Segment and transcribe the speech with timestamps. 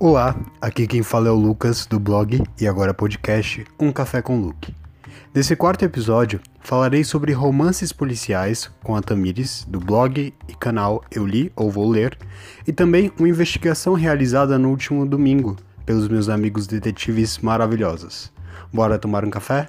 [0.00, 4.40] Olá, aqui quem fala é o Lucas do blog e agora podcast Um Café com
[4.40, 4.72] Luke.
[5.34, 11.26] Nesse quarto episódio, falarei sobre romances policiais com a Tamires, do blog e canal Eu
[11.26, 12.16] Li ou Vou Ler,
[12.64, 18.32] e também uma investigação realizada no último domingo pelos meus amigos detetives maravilhosos.
[18.72, 19.68] Bora tomar um café?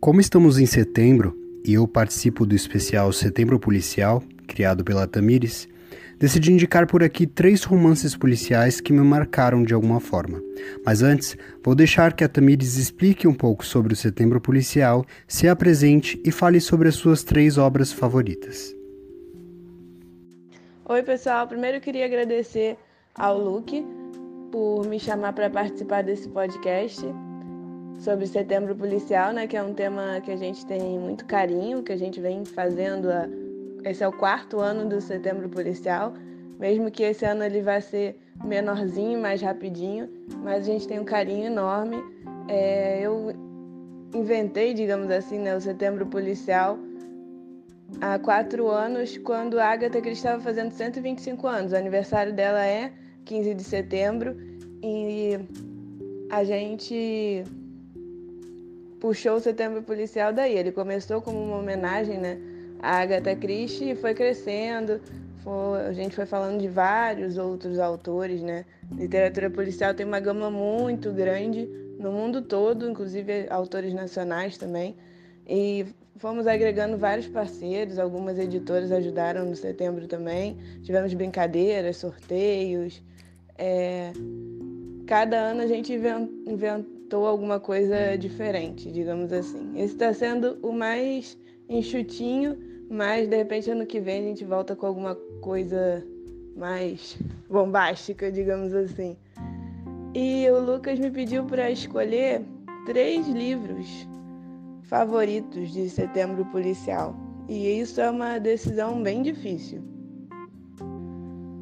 [0.00, 5.68] Como estamos em setembro e eu participo do especial Setembro Policial, criado pela Tamires,
[6.18, 10.42] decidi indicar por aqui três romances policiais que me marcaram de alguma forma.
[10.86, 15.46] Mas antes, vou deixar que a Tamires explique um pouco sobre o Setembro Policial, se
[15.46, 18.74] apresente e fale sobre as suas três obras favoritas.
[20.86, 21.46] Oi, pessoal.
[21.46, 22.78] Primeiro eu queria agradecer
[23.14, 23.84] ao Luke
[24.50, 27.04] por me chamar para participar desse podcast
[28.00, 31.92] sobre setembro policial, né, que é um tema que a gente tem muito carinho, que
[31.92, 33.28] a gente vem fazendo a,
[33.84, 36.14] esse é o quarto ano do setembro policial,
[36.58, 40.08] mesmo que esse ano ele vai ser menorzinho, mais rapidinho,
[40.42, 42.02] mas a gente tem um carinho enorme.
[42.48, 43.32] É, eu
[44.14, 46.78] inventei, digamos assim, né, o setembro policial
[48.00, 51.72] há quatro anos, quando a Agatha Christie estava fazendo 125 anos.
[51.72, 52.92] O aniversário dela é
[53.26, 54.36] 15 de setembro
[54.82, 55.38] e
[56.30, 57.44] a gente
[59.00, 60.56] puxou o Setembro Policial daí.
[60.56, 62.38] Ele começou como uma homenagem né,
[62.80, 65.00] à Agatha Christie e foi crescendo.
[65.42, 68.66] Foi, a gente foi falando de vários outros autores, né?
[68.92, 71.66] Literatura policial tem uma gama muito grande
[71.98, 74.94] no mundo todo, inclusive autores nacionais também.
[75.48, 80.58] E fomos agregando vários parceiros, algumas editoras ajudaram no setembro também.
[80.82, 83.02] Tivemos brincadeiras, sorteios.
[83.56, 84.12] É...
[85.06, 85.96] Cada ano a gente
[87.10, 89.72] inventou alguma coisa diferente, digamos assim.
[89.74, 91.36] Esse está sendo o mais
[91.68, 92.56] enxutinho,
[92.88, 96.06] mas de repente ano que vem a gente volta com alguma coisa
[96.56, 97.18] mais
[97.48, 99.16] bombástica, digamos assim.
[100.14, 102.42] E o Lucas me pediu para escolher
[102.86, 104.06] três livros
[104.84, 107.16] favoritos de Setembro Policial.
[107.48, 109.82] E isso é uma decisão bem difícil.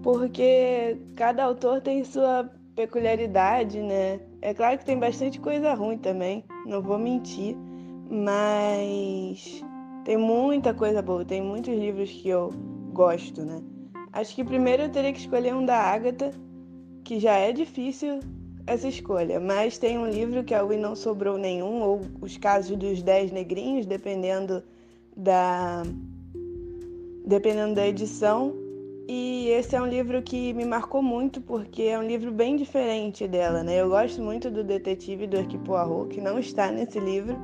[0.03, 4.21] Porque cada autor tem sua peculiaridade, né?
[4.41, 7.57] É claro que tem bastante coisa ruim também, não vou mentir,
[8.09, 9.65] mas
[10.05, 12.53] tem muita coisa boa, tem muitos livros que eu
[12.93, 13.61] gosto, né?
[14.13, 16.31] Acho que primeiro eu teria que escolher um da Agatha,
[17.05, 18.21] que já é difícil
[18.67, 22.77] essa escolha, mas tem um livro que o E Não Sobrou Nenhum, ou Os Casos
[22.77, 24.63] dos Dez Negrinhos, dependendo
[25.17, 25.83] da,
[27.27, 28.55] dependendo da edição,
[29.09, 33.27] e esse é um livro que me marcou muito porque é um livro bem diferente
[33.27, 33.81] dela, né?
[33.81, 37.35] Eu gosto muito do Detetive do Hercule Poirot, que não está nesse livro,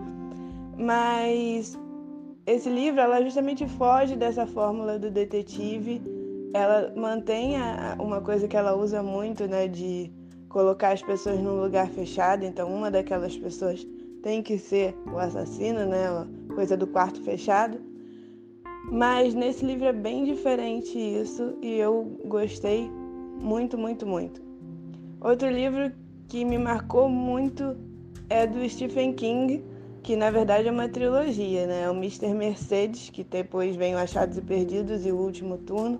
[0.76, 1.78] mas
[2.46, 6.02] esse livro ela justamente foge dessa fórmula do detetive.
[6.52, 10.12] Ela mantém a, uma coisa que ela usa muito, né, de
[10.50, 12.44] colocar as pessoas num lugar fechado.
[12.44, 13.86] Então, uma daquelas pessoas
[14.22, 16.06] tem que ser o assassino, né,
[16.54, 17.93] coisa do quarto fechado.
[18.90, 22.90] Mas nesse livro é bem diferente isso e eu gostei
[23.40, 24.42] muito, muito, muito.
[25.20, 25.92] Outro livro
[26.28, 27.76] que me marcou muito
[28.28, 29.64] é do Stephen King,
[30.02, 31.82] que na verdade é uma trilogia, né?
[31.82, 32.34] É o Mr.
[32.34, 35.98] Mercedes, que depois vem o Achados e Perdidos e o Último Turno.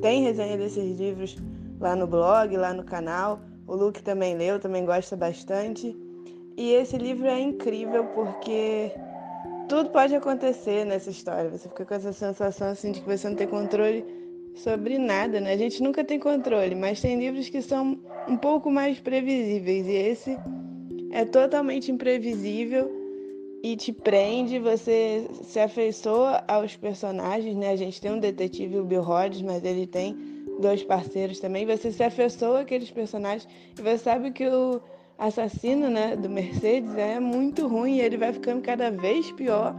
[0.00, 1.36] Tem resenha desses livros
[1.80, 3.40] lá no blog, lá no canal.
[3.66, 5.96] O Luke também leu, também gosta bastante.
[6.56, 8.92] E esse livro é incrível porque
[9.70, 11.48] tudo pode acontecer nessa história.
[11.48, 14.04] Você fica com essa sensação assim de que você não tem controle
[14.56, 15.52] sobre nada, né?
[15.52, 19.92] A gente nunca tem controle, mas tem livros que são um pouco mais previsíveis e
[19.92, 20.36] esse
[21.12, 22.90] é totalmente imprevisível
[23.62, 27.70] e te prende, você se afeiçoa aos personagens, né?
[27.70, 30.16] A gente tem um detetive, o Bill Rhodes, mas ele tem
[30.60, 31.64] dois parceiros também.
[31.64, 33.46] Você se afeiçoa àqueles personagens
[33.78, 34.80] e você sabe que o
[35.20, 39.76] assassino né, do Mercedes é muito ruim e ele vai ficando cada vez pior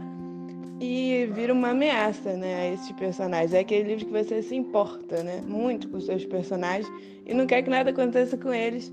[0.80, 3.52] e vira uma ameaça né, a esses personagens.
[3.52, 6.90] É aquele livro que você se importa né, muito com os seus personagens
[7.26, 8.92] e não quer que nada aconteça com eles.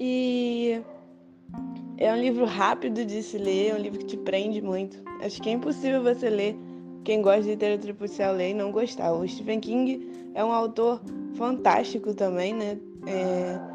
[0.00, 0.80] E
[1.98, 5.02] é um livro rápido de se ler, é um livro que te prende muito.
[5.20, 6.56] Acho que é impossível você ler,
[7.04, 9.12] quem gosta de literatura policial ler e não gostar.
[9.12, 11.02] O Stephen King é um autor
[11.34, 12.78] fantástico também, né?
[13.06, 13.73] É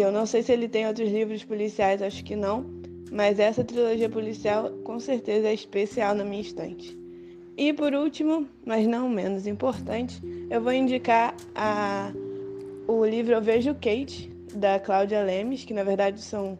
[0.00, 2.66] eu não sei se ele tem outros livros policiais, acho que não,
[3.10, 6.96] mas essa trilogia policial com certeza é especial na minha estante.
[7.56, 10.20] E por último, mas não menos importante,
[10.50, 12.12] eu vou indicar a,
[12.86, 16.58] o livro Eu Vejo Kate, da Cláudia Lemes, que na verdade são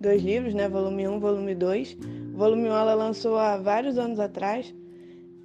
[0.00, 0.68] dois livros, né?
[0.68, 1.96] Volume 1, volume 2.
[2.34, 4.74] O volume 1 ela lançou há vários anos atrás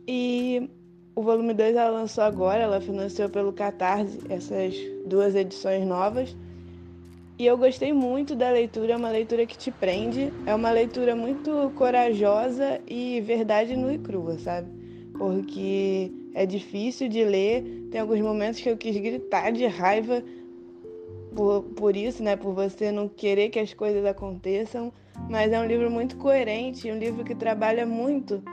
[0.08, 0.70] e
[1.16, 4.76] o volume 2 ela lançou agora, ela financiou pelo Catarse essas
[5.06, 6.36] duas edições novas.
[7.40, 11.16] E eu gostei muito da leitura, é uma leitura que te prende, é uma leitura
[11.16, 14.68] muito corajosa e verdade nua e crua, sabe?
[15.18, 20.22] Porque é difícil de ler, tem alguns momentos que eu quis gritar de raiva
[21.34, 22.36] por, por isso, né?
[22.36, 24.92] Por você não querer que as coisas aconteçam,
[25.30, 28.44] mas é um livro muito coerente, um livro que trabalha muito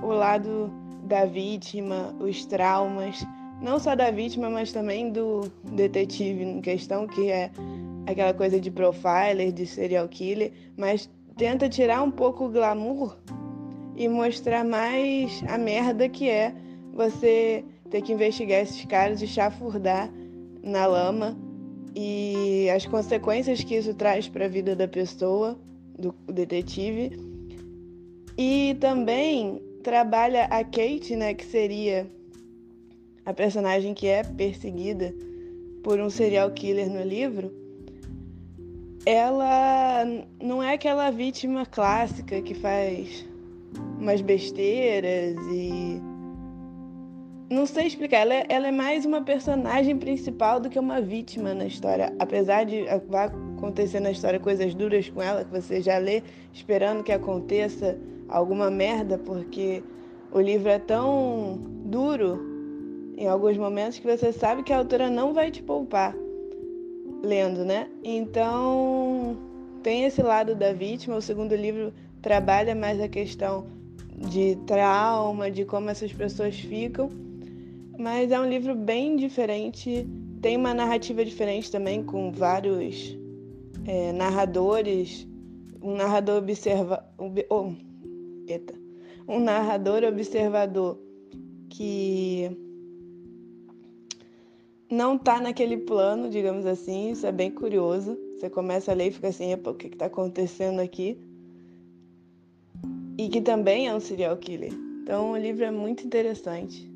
[0.00, 3.18] o lado da vítima, os traumas,
[3.60, 7.50] não só da vítima, mas também do detetive em questão, que é
[8.12, 13.16] aquela coisa de profiler, de serial killer, mas tenta tirar um pouco o glamour
[13.96, 16.54] e mostrar mais a merda que é
[16.92, 20.10] você ter que investigar esses caras e chafurdar
[20.62, 21.36] na lama
[21.94, 25.58] e as consequências que isso traz para a vida da pessoa,
[25.98, 27.10] do detetive.
[28.36, 32.06] E também trabalha a Kate, né, que seria
[33.24, 35.14] a personagem que é perseguida
[35.82, 37.52] por um serial killer no livro,
[39.06, 40.04] ela
[40.42, 43.26] não é aquela vítima clássica que faz
[43.98, 46.00] umas besteiras e.
[47.50, 51.54] Não sei explicar, ela é, ela é mais uma personagem principal do que uma vítima
[51.54, 52.14] na história.
[52.18, 56.22] Apesar de vai acontecer na história coisas duras com ela, que você já lê
[56.52, 57.98] esperando que aconteça
[58.28, 59.82] alguma merda, porque
[60.30, 62.38] o livro é tão duro
[63.16, 66.14] em alguns momentos que você sabe que a autora não vai te poupar
[67.22, 67.88] lendo, né?
[68.02, 69.36] Então,
[69.82, 71.16] tem esse lado da vítima.
[71.16, 73.66] O segundo livro trabalha mais a questão
[74.30, 77.10] de trauma, de como essas pessoas ficam.
[77.98, 80.06] Mas é um livro bem diferente.
[80.40, 83.16] Tem uma narrativa diferente também, com vários
[83.86, 85.26] é, narradores.
[85.82, 87.04] Um narrador observa.
[87.50, 87.72] Oh.
[89.28, 90.98] Um narrador observador
[91.68, 92.67] que
[94.90, 98.18] não está naquele plano, digamos assim, isso é bem curioso.
[98.36, 101.18] Você começa a ler e fica assim, o que está acontecendo aqui?
[103.18, 104.72] E que também é um serial killer.
[105.02, 106.90] Então o livro é muito interessante.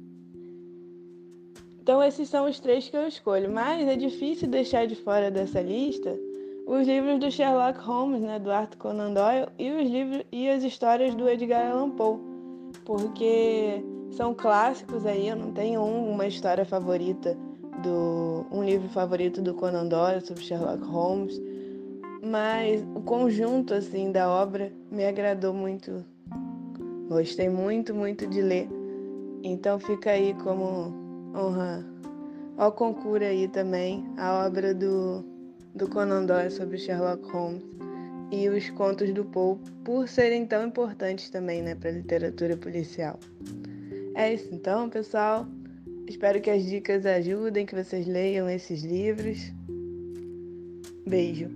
[1.83, 5.61] Então esses são os três que eu escolho, mas é difícil deixar de fora dessa
[5.61, 6.17] lista
[6.65, 10.63] os livros do Sherlock Holmes, né, do Arthur Conan Doyle, e os livros e as
[10.63, 12.21] histórias do Edgar Allan Poe,
[12.85, 17.37] porque são clássicos aí, eu não tenho uma história favorita
[17.83, 21.41] do um livro favorito do Conan Doyle sobre Sherlock Holmes,
[22.23, 26.05] mas o conjunto assim da obra me agradou muito.
[27.09, 28.69] Gostei muito, muito de ler.
[29.43, 30.95] Então fica aí como
[31.35, 31.85] honra
[32.57, 35.25] ao concurso aí também a obra do,
[35.75, 37.63] do Conan Doyle sobre Sherlock Holmes
[38.31, 43.19] e os contos do Poe por serem tão importantes também, né, para a literatura policial.
[44.15, 45.47] É isso então, pessoal.
[46.13, 49.51] Espero que as dicas ajudem, que vocês leiam esses livros.
[51.09, 51.49] Beijo.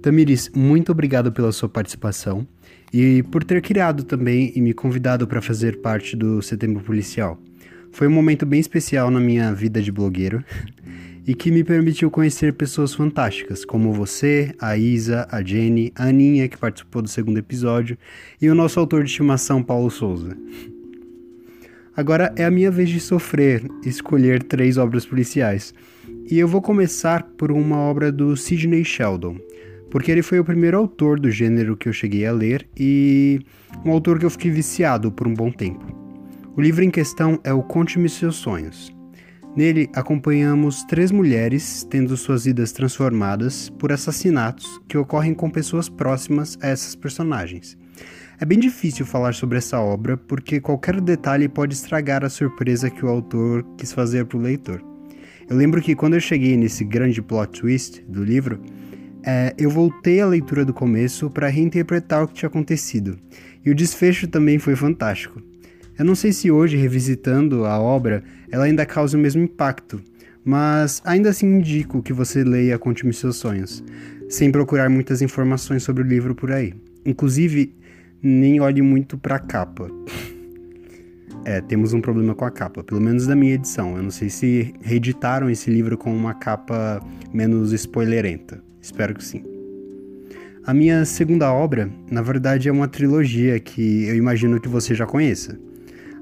[0.00, 2.46] Tamiris, muito obrigado pela sua participação
[2.92, 7.36] e por ter criado também e me convidado para fazer parte do Setembro Policial.
[7.90, 10.44] Foi um momento bem especial na minha vida de blogueiro
[11.26, 16.48] e que me permitiu conhecer pessoas fantásticas, como você, a Isa, a Jenny, a Aninha,
[16.48, 17.98] que participou do segundo episódio,
[18.40, 20.36] e o nosso autor de estimação, Paulo Souza.
[21.96, 25.72] Agora é a minha vez de sofrer, escolher três obras policiais.
[26.28, 29.38] E eu vou começar por uma obra do Sidney Sheldon,
[29.90, 33.40] porque ele foi o primeiro autor do gênero que eu cheguei a ler e
[33.84, 35.84] um autor que eu fiquei viciado por um bom tempo.
[36.56, 38.92] O livro em questão é o Conte-me Seus Sonhos.
[39.56, 46.58] Nele acompanhamos três mulheres tendo suas vidas transformadas por assassinatos que ocorrem com pessoas próximas
[46.60, 47.78] a essas personagens.
[48.40, 53.04] É bem difícil falar sobre essa obra porque qualquer detalhe pode estragar a surpresa que
[53.04, 54.82] o autor quis fazer para o leitor.
[55.48, 58.60] Eu lembro que quando eu cheguei nesse grande plot twist do livro,
[59.22, 63.16] é, eu voltei à leitura do começo para reinterpretar o que tinha acontecido,
[63.64, 65.40] e o desfecho também foi fantástico.
[65.96, 70.02] Eu não sei se hoje, revisitando a obra, ela ainda causa o mesmo impacto,
[70.44, 73.84] mas ainda assim indico que você leia Conte-me Seus Sonhos,
[74.28, 76.74] sem procurar muitas informações sobre o livro por aí.
[77.06, 77.72] Inclusive,
[78.24, 79.88] nem olhe muito para a capa.
[81.44, 83.96] É, temos um problema com a capa, pelo menos da minha edição.
[83.96, 87.00] Eu não sei se reeditaram esse livro com uma capa
[87.32, 88.62] menos spoilerenta.
[88.80, 89.44] Espero que sim.
[90.66, 95.04] A minha segunda obra, na verdade, é uma trilogia que eu imagino que você já
[95.04, 95.58] conheça.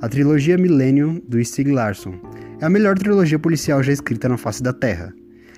[0.01, 2.15] A trilogia Millennium do Stieg Larsson.
[2.61, 5.15] É a melhor trilogia policial já escrita na face da Terra.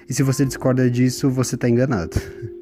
[0.06, 2.20] E se você discorda disso, você está enganado.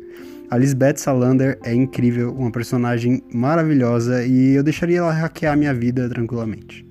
[0.52, 6.06] A Lisbeth Salander é incrível, uma personagem maravilhosa e eu deixaria ela hackear minha vida
[6.10, 6.86] tranquilamente.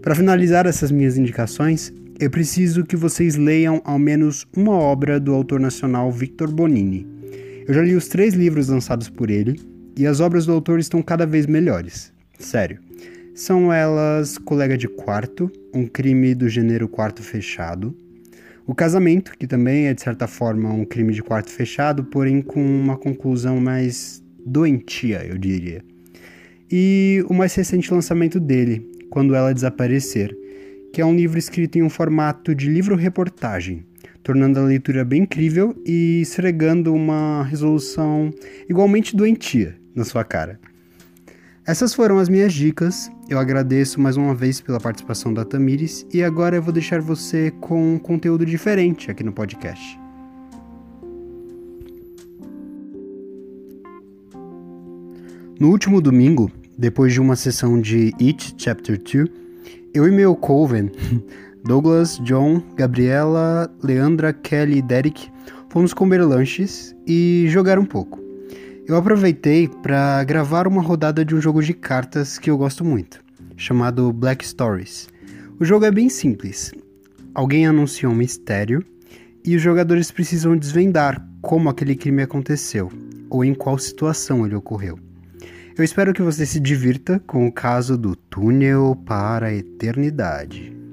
[0.00, 5.34] Para finalizar essas minhas indicações, eu preciso que vocês leiam ao menos uma obra do
[5.34, 7.06] autor nacional Victor Bonini.
[7.68, 9.60] Eu já li os três livros lançados por ele
[9.94, 12.10] e as obras do autor estão cada vez melhores.
[12.38, 12.78] Sério.
[13.34, 17.94] São elas Colega de Quarto, um crime do gênero quarto fechado,
[18.66, 22.60] O Casamento, que também é de certa forma um crime de quarto fechado, porém com
[22.60, 25.82] uma conclusão mais doentia, eu diria.
[26.70, 30.34] E o mais recente lançamento dele, Quando Ela Desaparecer,
[30.92, 33.84] que é um livro escrito em um formato de livro-reportagem,
[34.22, 38.30] tornando a leitura bem incrível e esfregando uma resolução
[38.68, 40.58] igualmente doentia na sua cara.
[41.66, 43.10] Essas foram as minhas dicas.
[43.26, 47.50] Eu agradeço mais uma vez pela participação da Tamires e agora eu vou deixar você
[47.58, 49.98] com um conteúdo diferente aqui no podcast.
[55.58, 59.30] No último domingo, depois de uma sessão de It Chapter 2,
[59.94, 60.90] eu e meu coven,
[61.64, 65.30] Douglas, John, Gabriela, Leandra, Kelly e Derek,
[65.70, 68.20] fomos comer lanches e jogar um pouco.
[68.86, 73.24] Eu aproveitei para gravar uma rodada de um jogo de cartas que eu gosto muito,
[73.56, 75.08] chamado Black Stories.
[75.58, 76.70] O jogo é bem simples.
[77.34, 78.84] Alguém anuncia um mistério
[79.42, 82.92] e os jogadores precisam desvendar como aquele crime aconteceu
[83.30, 84.98] ou em qual situação ele ocorreu.
[85.78, 90.83] Eu espero que você se divirta com o caso do Túnel para a Eternidade.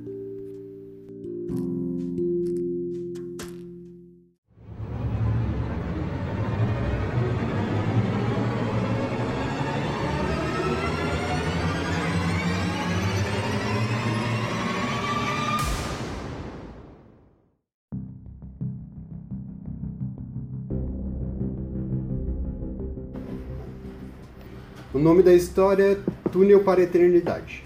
[25.02, 27.64] Nome da história é Túnel para a Eternidade.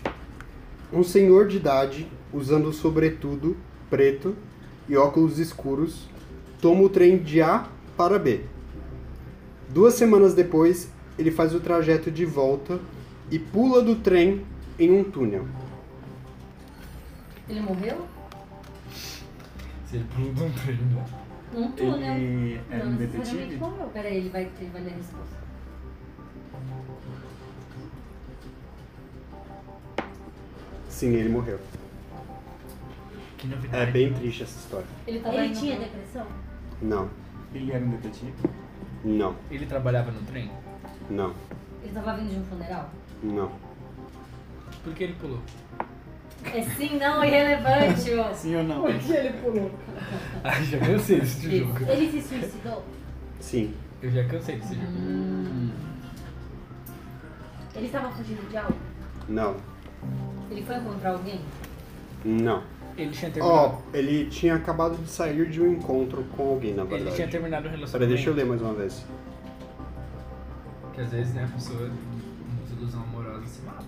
[0.91, 3.57] Um senhor de idade, usando sobretudo
[3.89, 4.35] preto
[4.87, 6.07] e óculos escuros,
[6.61, 8.41] toma o trem de A para B.
[9.69, 10.89] Duas semanas depois,
[11.19, 12.79] ele faz o trajeto de volta
[13.29, 14.45] e pula do trem
[14.79, 15.45] em um túnel.
[17.49, 18.05] Ele morreu?
[19.85, 21.05] Se ele pulou de um trem, né?
[21.53, 22.13] Num túnel.
[22.15, 23.57] Ele era Não um necessariamente detetive?
[23.57, 23.87] morreu.
[23.93, 25.44] Peraí, ele vai, ele vai ler a resposta.
[30.95, 31.59] Sim, ele morreu.
[33.37, 33.83] Que novidade.
[33.83, 34.85] É bem triste essa história.
[35.05, 36.25] Ele, tava Ele indo- tinha depressão?
[36.81, 37.09] Não,
[37.53, 38.33] Ele era um detetive?
[39.03, 40.49] não, Ele trabalhava no trem?
[41.09, 41.33] não,
[41.83, 42.89] Ele tava vindo de um funeral?
[43.21, 43.51] não.
[44.85, 45.39] Por que ele pulou?
[46.45, 48.33] É sim, não, irrelevante, ó.
[48.33, 48.81] Sim ou não?
[48.83, 49.71] Por que ele pulou?
[50.45, 51.91] Ah, já cansei desse jogo.
[51.91, 52.85] Ele se suicidou?
[53.41, 54.87] Sim, Eu já cansei desse jogo.
[54.87, 55.71] Hum,
[57.75, 58.75] Ele estava fugindo de algo?
[59.27, 59.57] não,
[60.51, 61.39] ele foi encontrar alguém?
[62.23, 62.63] não.
[62.97, 63.77] Ele tinha Ó, terminado.
[63.93, 67.15] ele tinha acabado de sair de um encontro com alguém, na ele verdade.
[67.17, 68.15] tinha terminado o Peraí, relacionamento.
[68.15, 69.05] deixa eu ler mais uma vez.
[70.81, 73.83] Porque às vezes, né, a pessoa, uma ilusão amorosa se mata.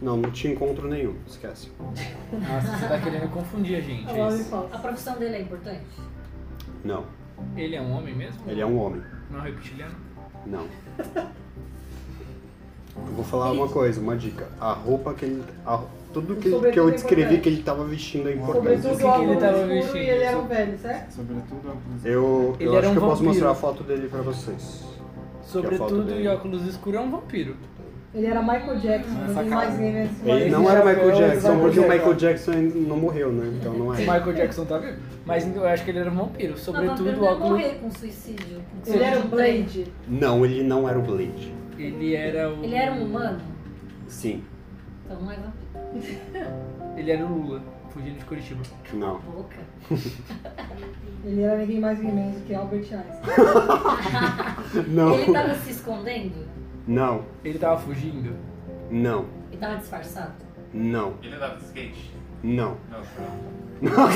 [0.00, 1.72] Não, não tinha encontro nenhum, esquece.
[2.30, 4.08] Nossa, você tá querendo confundir a gente.
[4.08, 4.54] é isso.
[4.54, 5.84] A profissão dele é importante?
[6.84, 7.04] Não,
[7.56, 8.40] Ele é um homem mesmo?
[8.46, 9.02] ele é um homem.
[9.28, 9.96] Não é reptiliano?
[10.46, 10.68] Não.
[13.06, 14.48] Eu vou falar uma coisa, uma dica.
[14.60, 15.42] A roupa que ele.
[15.66, 18.80] a- tudo que, que eu é descrevi que ele tava vestindo é importante.
[18.82, 19.96] Sobretudo que o que ele tava escuro vestindo?
[19.98, 21.10] e ele era um velho, certo?
[21.12, 22.04] Sobretudo óculos.
[22.04, 24.84] Eu, Ele eu acho um que eu posso mostrar a foto dele pra vocês.
[25.42, 27.56] Sobretudo e óculos escuros é um vampiro.
[28.14, 29.44] Ele era Michael Jackson, cara.
[29.44, 33.52] mais ninguém Ele não era Michael Jackson, porque o Michael Jackson não morreu, né?
[33.60, 33.98] Então não O é.
[33.98, 34.96] Michael Jackson tá vivo.
[35.26, 36.52] Mas eu acho que ele era um vampiro.
[36.52, 37.50] não, Sobretudo vampiro o óculos.
[37.50, 38.62] morrer com suicídio.
[38.86, 39.28] Ele era o.
[39.28, 39.86] Blade.
[40.08, 41.52] Não, ele não era o Blade.
[41.78, 42.64] Ele era o.
[42.64, 43.40] Ele era um humano?
[44.08, 44.44] Sim.
[45.04, 46.50] Então não é vampiro.
[46.96, 48.62] Ele era o Lula, fugindo de Curitiba.
[48.92, 49.18] Não.
[49.20, 49.56] Boca.
[51.24, 53.04] Ele era ninguém mais ninguém menos que Albert Einstein.
[54.94, 55.14] Não.
[55.14, 56.46] Ele tava se escondendo?
[56.86, 57.24] Não.
[57.44, 58.36] Ele tava fugindo.
[58.90, 59.26] Não.
[59.50, 60.34] Ele tava disfarçado?
[60.72, 61.14] Não.
[61.22, 62.12] Ele andava de skate?
[62.42, 62.76] Não.
[62.90, 63.00] Não,
[63.82, 64.10] não.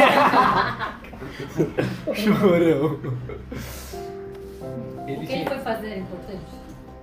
[2.15, 3.01] Chorão.
[5.03, 6.63] O que ele foi fazer é importante?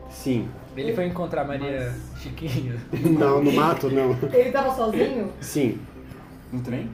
[0.09, 0.47] Sim.
[0.75, 2.75] ele foi encontrar Maria Chiquinha.
[3.17, 4.17] Não, no mato não.
[4.33, 5.31] Ele tava sozinho?
[5.39, 5.79] Sim.
[6.51, 6.89] No trem?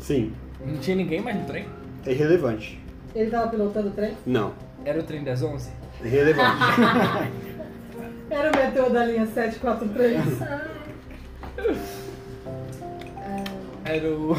[0.00, 0.32] Sim.
[0.64, 1.66] Não tinha ninguém mais no trem?
[2.06, 2.80] É irrelevante.
[3.14, 4.16] Ele tava pilotando o trem?
[4.26, 4.52] Não.
[4.84, 5.70] Era o trem das 11?
[6.02, 6.58] É irrelevante.
[8.30, 10.22] Era o metrô da linha 743?
[13.84, 14.34] Era o.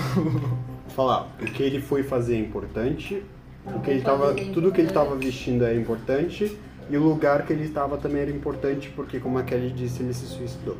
[0.89, 3.21] Falar, o que ele foi fazer é importante
[3.65, 6.57] O que ele tava, tudo que ele estava vestindo era importante
[6.89, 10.13] e o lugar que ele estava também era importante porque, como a Kelly disse, ele
[10.13, 10.77] se suicidou.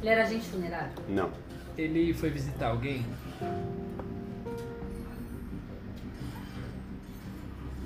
[0.00, 0.90] Ele era agente funerário.
[1.08, 1.30] Não.
[1.76, 3.04] Ele foi visitar alguém?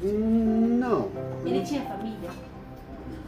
[0.03, 1.11] Hum, Não.
[1.45, 2.31] Ele tinha família?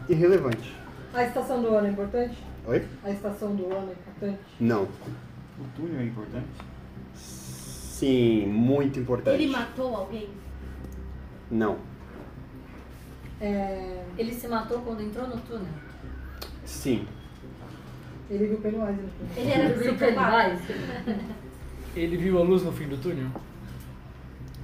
[0.08, 0.74] Irrelevante.
[1.12, 2.38] A estação do ano é importante?
[2.66, 2.86] Oi?
[3.04, 4.38] A estação do ano é importante?
[4.58, 4.84] Não.
[4.84, 6.46] O túnel é importante?
[7.14, 9.42] Sim, muito importante.
[9.42, 10.28] Ele matou alguém?
[11.50, 11.76] Não.
[13.42, 15.66] É, Ele se matou quando entrou no túnel.
[16.64, 17.06] Sim.
[18.30, 19.30] ele viu Pennywise no filme.
[19.36, 20.56] Ele era Viu psicopata?
[21.04, 21.24] Pennywise?
[21.96, 23.26] Ele viu a luz no fim do túnel?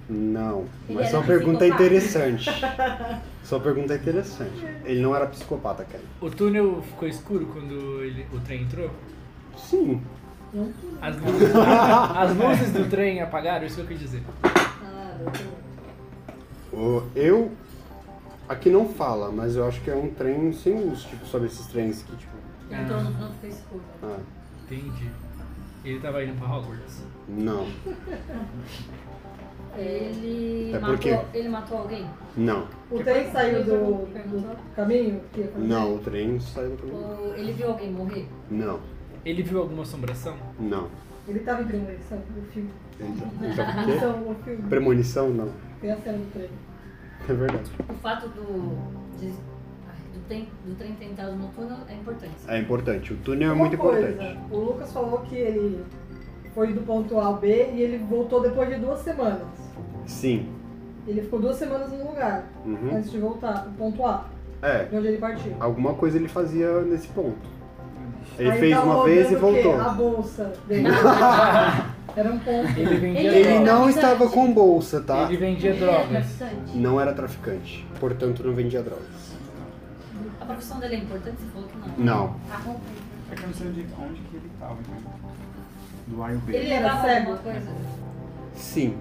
[0.09, 0.61] Não.
[0.89, 1.85] Ele Mas era sua pergunta é psicopata?
[1.85, 2.51] interessante.
[3.45, 4.65] Sua pergunta é interessante.
[4.85, 6.05] Ele não era psicopata, Kelly.
[6.21, 8.91] O túnel ficou escuro quando ele- o trem entrou?
[9.57, 10.01] Sim.
[11.03, 11.51] As luzes,
[12.17, 13.67] as luzes do trem apagaram?
[13.67, 14.23] Isso que eu quis dizer.
[14.45, 15.19] Ah.
[16.73, 17.51] O- Eu.
[18.49, 21.67] Aqui não fala, mas eu acho que é um trem sem luz, tipo, sobre esses
[21.67, 22.33] trens que, tipo.
[22.71, 23.83] Entrou no túnel ficou escuro.
[24.03, 24.17] Ah,
[24.65, 25.11] Entendi.
[25.85, 27.03] Ele tava indo pra Hogwarts.
[27.29, 27.67] não.
[29.77, 32.07] Ele, É porque- matou, ele matou alguém?
[32.37, 32.67] Não.
[32.91, 35.65] O trem saiu do, do caminho que ia fazer?
[35.67, 36.97] Não, o trem saiu do caminho.
[36.99, 38.27] Ou ele viu alguém morrer?
[38.51, 38.81] Não.
[39.25, 40.37] Ele viu alguma assombração?
[40.59, 40.89] Não.
[41.29, 42.71] Ele tava em premonição, o filme.
[42.99, 43.93] Tá com o quê?
[43.93, 44.63] Premonição, o filme.
[44.69, 45.29] Premonição?
[45.31, 45.49] Não.
[45.81, 46.49] Tem a cena do trem.
[47.29, 47.71] É verdade.
[47.89, 48.77] O fato do,
[49.21, 52.35] de- do, trem, do trem ter entrado no túnel é importante.
[52.47, 53.13] É importante.
[53.13, 54.39] O túnel é Uma muito coisa, importante.
[54.51, 55.85] O Lucas falou que ele
[56.55, 59.43] foi do ponto A ao B e ele voltou depois de duas semanas.
[60.07, 60.49] Sim.
[61.07, 62.97] Ele ficou duas semanas no lugar, Uhum.
[62.97, 64.25] antes de voltar pro ponto A,
[64.63, 64.85] É.
[64.85, 65.55] de onde ele partiu.
[65.61, 67.59] Alguma coisa ele fazia nesse ponto.
[68.39, 69.81] Ele Aí fez tava uma vez e voltou.
[69.81, 70.89] A bolsa dele.
[72.19, 72.79] Era um ponto.
[72.79, 75.23] Ele vendia Ele Ele era não estava com bolsa, tá?
[75.25, 76.27] Ele vendia Ele era drogas.
[76.37, 76.77] traficante?
[76.77, 77.87] Não era traficante.
[78.01, 79.07] Portanto, não vendia drogas.
[80.41, 81.37] A profissão dele é importante?
[81.41, 82.05] Você falou que não.
[82.05, 82.37] Não.
[82.53, 82.81] A roupa.
[83.31, 85.13] É que eu não sei onde, onde que ele tava, então.
[86.09, 86.57] Do A e o B.
[86.57, 87.21] Ele era levava cego?
[87.33, 87.71] alguma coisa?
[88.57, 88.97] Sim.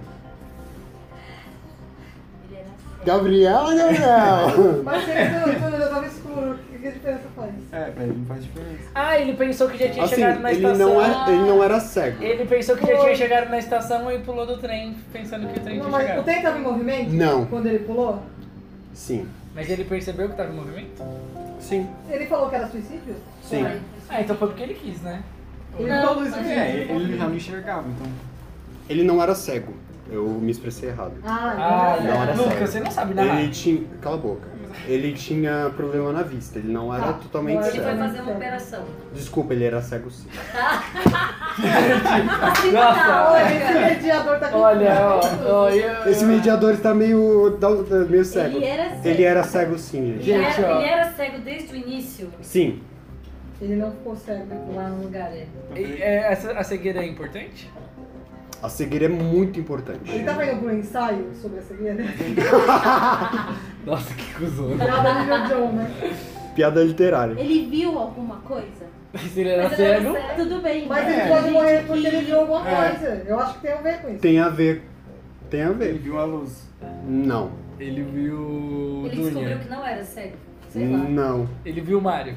[2.52, 2.64] Era.
[3.04, 4.82] Gabriel, Gabriel!
[4.84, 7.52] Mas ele não- quando ele tava escuro, que que a diferença faz?
[7.72, 8.90] É, pra ele não faz diferença.
[8.94, 10.88] Ah, ele pensou que já tinha Assim, chegado na ele estação.
[10.94, 12.22] não, é, ele não era cego.
[12.22, 15.62] Ele pensou que já tinha chegado na estação e pulou do trem, pensando que o
[15.62, 16.24] trem Não, tinha mas o chegado.
[16.24, 17.10] trem tava em movimento?
[17.12, 17.46] Não.
[17.46, 18.22] Quando ele pulou?
[18.94, 19.28] Sim.
[19.54, 21.02] Mas ele percebeu que tava em movimento?
[21.60, 21.88] Sim.
[22.08, 23.16] Ele falou que era suicídio?
[23.42, 23.66] Sim.
[24.08, 25.22] Ah, então foi porque ele quis, né?
[25.78, 26.50] Ele Não, falou suicídio.
[26.50, 28.06] É, ele já não enxergava, então.
[28.88, 29.74] Ele não era cego.
[30.10, 31.12] Eu me expressei errado.
[31.24, 32.66] Ah, Ah, então não era Lucas, cego.
[32.66, 33.40] você não sabe narrar.
[33.42, 33.82] Ele tinha.
[34.00, 34.48] Cala a boca.
[34.86, 36.58] Ele tinha problema na vista.
[36.58, 38.02] Ele não era Ah, totalmente não era Ele foi cego.
[38.04, 38.84] fazer uma operação.
[39.14, 40.28] Desculpa, ele era cego sim.
[42.72, 45.20] Nossa, Olha, esse mediador tá com olha, ó,
[45.64, 47.70] ó, eu- Esse mediador está meio, da-
[48.08, 48.56] meio cego.
[48.56, 49.08] Ele era cego.
[49.08, 50.30] Ele era cego sim, gente.
[50.30, 52.80] Ele era, ele era cego desde o início Sim.
[53.60, 54.46] Ele não ficou cego.
[54.74, 55.30] lá no lugar.
[55.32, 55.46] É.
[55.74, 57.68] E, é, essa- a cegueira é importante?
[58.62, 60.00] A cegueira é muito importante.
[60.10, 62.04] Ele tava indo pro ensaio sobre a cegueira?
[63.88, 64.76] Nossa, que cuzão.
[64.76, 65.90] Piada John, né?
[66.54, 67.40] Piada literária.
[67.40, 68.86] Ele viu alguma coisa?
[69.32, 70.34] Se ele era Mas ele era cego, cego.
[70.36, 70.86] Tudo bem.
[70.86, 71.20] Mas né?
[71.20, 72.90] ele pode morrer que- porque ele viu alguma É.
[72.90, 73.22] coisa.
[73.26, 74.18] Eu acho que tem a ver com isso.
[74.18, 74.82] Tem a ver.
[75.50, 75.94] Tem a Ele ver.
[75.98, 76.68] viu a luz.
[77.06, 77.50] Não.
[77.80, 79.58] ele viu Ele descobriu Dunia.
[79.58, 80.36] que não era cego.
[80.68, 80.98] Sei lá.
[80.98, 81.48] Não.
[81.64, 82.34] Ele viu Mario.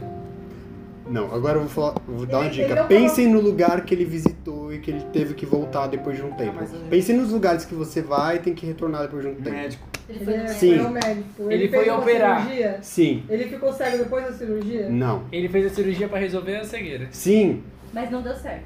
[1.09, 1.33] Não.
[1.33, 2.67] Agora eu vou, falar, vou dar uma Ele- dica.
[2.67, 6.15] ele não Pensem no lugar que ele visitou e que ele teve que voltar depois
[6.15, 6.53] de um tempo.
[6.55, 9.29] mas a gente- Pensem nos lugares que você vai e tem que retornar depois de
[9.31, 9.49] um tempo.
[9.49, 9.87] Médico.
[10.09, 10.33] Ele Ele foi
[10.75, 11.51] é, ao médico.
[11.51, 12.41] Ele fez foi uma operar.
[12.43, 12.79] Cirurgia.
[12.81, 13.23] Sim.
[13.29, 14.89] Ele ficou cego depois da cirurgia?
[14.89, 15.23] Não.
[15.31, 17.07] Ele fez a cirurgia pra resolver a cegueira.
[17.11, 17.63] Sim.
[17.93, 18.65] Mas não deu certo.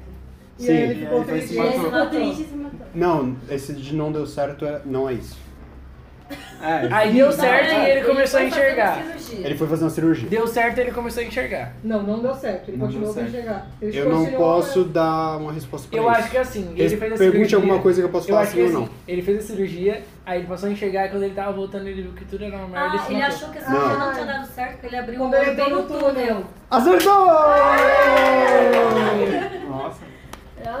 [0.58, 0.72] E Sim.
[0.72, 1.48] aí ele E ficou aí foi triste.
[1.48, 1.80] se E matou.
[1.84, 2.86] ficou triste e se matou.
[2.94, 5.36] Não, esse de não deu certo é, não é isso.
[6.60, 9.00] É, Aí deu certo e ele começou a enxergar.
[9.30, 10.28] Ele foi fazer uma cirurgia.
[10.28, 11.72] Deu certo e ele começou a enxergar.
[11.84, 12.68] Não, não deu certo.
[12.70, 13.28] Ele Não continuou certo.
[13.28, 13.66] enxergar.
[13.80, 16.18] Ele Eu não continuou- posso dar uma resposta pra Eu isso.
[16.18, 17.58] acho que assim, ele Res- fez a Pergunte cirurgia.
[17.58, 18.88] alguma coisa que eu posso Eu falar acho sim que ou assim, não.
[19.06, 22.02] ele fez a cirurgia, aí ele passou a enxergar e quando ele tava voltando ele
[22.02, 23.36] viu que tudo era uma merda e Ah, se ele matou.
[23.36, 23.98] achou que a cirurgia Não.
[24.06, 24.12] não.
[24.14, 26.44] tinha dado certo porque ele abriu Quando o ele olho bem entrou no no túnel.
[26.70, 27.26] Acertou!
[29.68, 30.15] Nossa.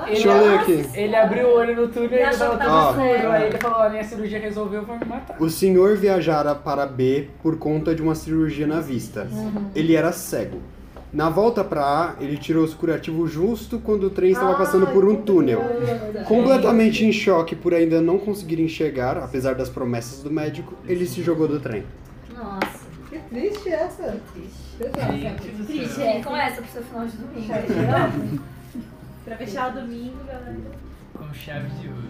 [0.06, 0.84] Ele, Deixa eu ler aqui.
[0.94, 3.30] ele abriu o olho no túnel e Ele tava tava escuro.
[3.32, 5.36] Aí ele falou, a minha cirurgia resolveu, vou me matar.
[5.40, 9.26] O senhor viajara para B por conta de uma cirurgia na vista.
[9.74, 10.60] Ele era cego.
[11.12, 15.04] Na volta para A, ele tirou os curativos justo quando o trem estava passando por
[15.08, 15.62] um túnel.
[16.26, 21.22] Completamente em choque por ainda não conseguir enxergar, apesar das promessas do médico, ele se
[21.22, 21.84] jogou do trem.
[22.36, 24.16] Nossa, Que triste essa.
[24.34, 25.66] triste.
[25.66, 26.20] Triste, é.
[26.22, 28.42] Com essa pro seu final de domingo.
[29.26, 30.56] Pra fechar o domingo, galera.
[31.12, 32.06] Com chave de ouro.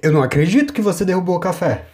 [0.00, 1.84] Eu não acredito que você derrubou o café.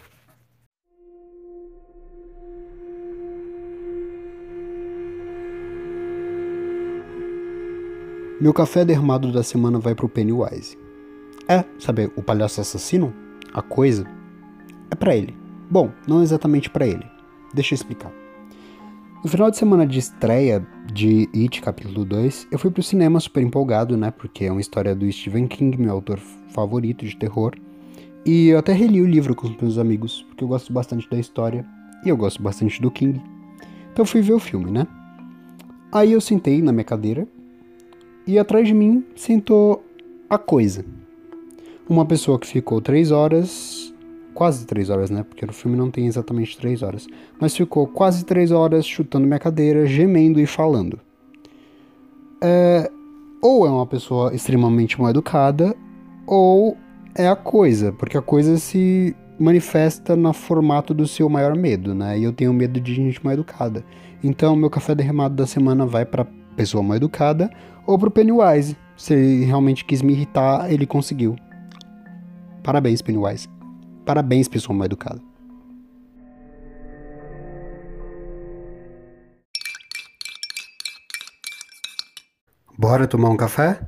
[8.38, 10.77] Meu café dermado da semana vai pro Pennywise.
[11.49, 13.15] É, sabe, o palhaço assassino?
[13.55, 14.22] A coisa
[14.93, 15.35] é pra ele.
[15.71, 17.03] Bom, não exatamente pra ele.
[17.55, 18.13] Deixa eu explicar.
[19.25, 23.43] No final de semana de estreia de It capítulo 2, eu fui pro cinema super
[23.43, 24.11] empolgado, né?
[24.11, 27.55] Porque é uma história do Stephen King, meu autor favorito de terror.
[28.27, 31.19] E eu até reli o livro com os meus amigos, porque eu gosto bastante da
[31.19, 31.65] história
[32.05, 33.19] e eu gosto bastante do King.
[33.91, 34.87] Então eu fui ver o filme, né?
[35.91, 37.27] Aí eu sentei na minha cadeira
[38.27, 39.83] e atrás de mim sentou
[40.29, 40.85] a coisa.
[41.89, 43.82] Uma pessoa que ficou três horas,
[44.35, 45.23] quase três horas, né?
[45.23, 47.07] Porque o filme não tem exatamente três horas,
[47.40, 50.99] mas ficou quase três horas chutando minha cadeira, gemendo e falando.
[52.40, 52.90] É,
[53.40, 55.75] ou é uma pessoa extremamente mal educada,
[56.27, 56.77] ou
[57.14, 62.18] é a coisa, porque a coisa se manifesta no formato do seu maior medo, né?
[62.18, 63.85] E eu tenho medo de gente mal educada.
[64.23, 67.51] Então, meu café derramado da semana vai para pessoa mal educada
[67.87, 68.77] ou pro Pennywise.
[68.97, 71.35] Se ele realmente quis me irritar, ele conseguiu.
[72.62, 73.49] Parabéns, Pennywise.
[74.05, 75.21] Parabéns, pessoa mal educada.
[82.77, 83.81] Bora tomar um café?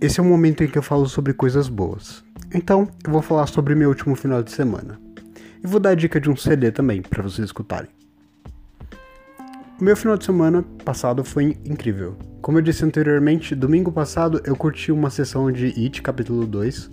[0.00, 2.22] Esse é o momento em que eu falo sobre coisas boas.
[2.54, 5.00] Então, eu vou falar sobre meu último final de semana.
[5.62, 7.95] E vou dar a dica de um CD também para vocês escutarem.
[9.78, 12.16] O meu final de semana passado foi incrível.
[12.40, 16.90] Como eu disse anteriormente, domingo passado eu curti uma sessão de It capítulo 2,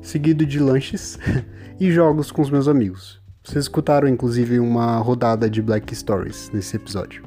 [0.00, 1.18] seguido de lanches
[1.80, 3.20] e jogos com os meus amigos.
[3.42, 7.24] Vocês escutaram inclusive uma rodada de Black Stories nesse episódio.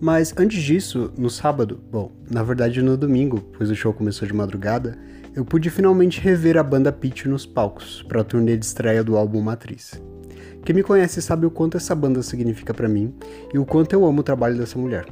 [0.00, 4.32] Mas antes disso, no sábado, bom, na verdade no domingo, pois o show começou de
[4.32, 4.96] madrugada,
[5.34, 9.16] eu pude finalmente rever a banda Pitch nos palcos para a turnê de estreia do
[9.16, 10.00] álbum Matriz.
[10.64, 13.14] Quem me conhece sabe o quanto essa banda significa para mim
[13.52, 15.06] e o quanto eu amo o trabalho dessa mulher.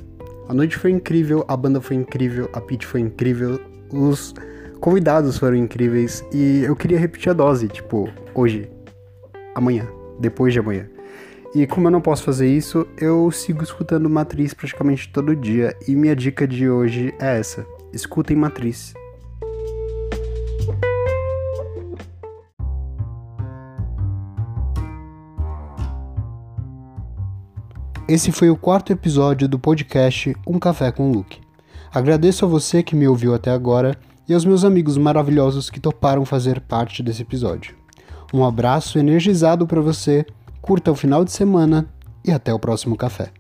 [0.49, 4.35] A noite foi incrível, a banda foi incrível, a Pitch foi incrível, os
[4.81, 8.71] convidados foram incríveis e eu queria repetir a dose, tipo, hoje,
[9.55, 9.89] amanhã,
[10.21, 10.89] depois de amanhã.
[11.55, 15.97] E como eu não posso fazer isso, eu sigo escutando Matriz praticamente todo dia e
[15.97, 18.93] minha dica de hoje é essa: escutem Matriz.
[28.09, 31.41] Esse foi o quarto episódio do podcast Um Café com Luke.
[31.93, 36.25] Agradeço a você que me ouviu até agora e aos meus amigos maravilhosos que toparam
[36.25, 37.75] fazer parte desse episódio.
[38.33, 40.25] Um abraço energizado para você,
[40.63, 41.89] curta o final de semana
[42.25, 43.33] e até o próximo café.